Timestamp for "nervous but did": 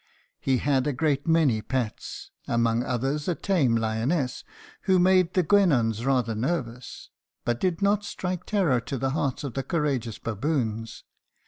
6.33-7.83